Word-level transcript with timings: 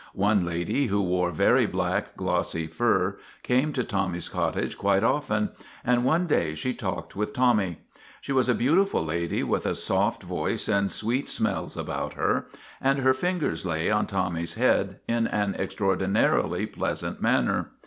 One 0.17 0.43
lady, 0.43 0.87
who 0.87 0.99
wore 0.99 1.29
very 1.29 1.67
black, 1.67 2.17
glossy 2.17 2.65
fur, 2.65 3.19
came 3.43 3.71
to 3.73 3.83
Tommy's 3.83 4.29
cottage 4.29 4.75
quite 4.75 5.03
often, 5.03 5.51
and 5.85 6.03
one 6.03 6.25
day 6.25 6.55
she 6.55 6.73
talked 6.73 7.15
with 7.15 7.33
Tommy. 7.33 7.77
She 8.19 8.31
was 8.31 8.49
a 8.49 8.55
beautiful 8.55 9.05
lady 9.05 9.43
with 9.43 9.67
a 9.67 9.75
soft 9.75 10.23
voice 10.23 10.67
and 10.67 10.91
sweet 10.91 11.29
smells 11.29 11.77
about 11.77 12.13
her, 12.13 12.47
and 12.81 12.97
her 12.97 13.13
fingers 13.13 13.63
lay 13.63 13.91
on 13.91 14.07
Tommy's 14.07 14.55
head 14.55 14.99
in 15.07 15.27
an 15.27 15.53
extraordinarily 15.53 16.65
pleasant 16.65 17.21
manner. 17.21 17.69